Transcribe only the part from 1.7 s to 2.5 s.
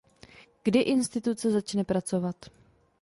pracovat?